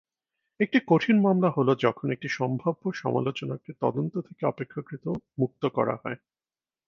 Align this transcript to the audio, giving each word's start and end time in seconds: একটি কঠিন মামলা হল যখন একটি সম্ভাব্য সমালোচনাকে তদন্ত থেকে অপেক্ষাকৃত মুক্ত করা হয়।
একটি 0.59 0.79
কঠিন 0.87 1.17
মামলা 1.21 1.49
হল 1.51 1.69
যখন 1.77 2.07
একটি 2.11 2.27
সম্ভাব্য 2.31 2.83
সমালোচনাকে 3.01 3.69
তদন্ত 3.81 4.13
থেকে 4.27 4.43
অপেক্ষাকৃত 4.45 5.05
মুক্ত 5.39 5.63
করা 5.77 5.95
হয়। 5.95 6.17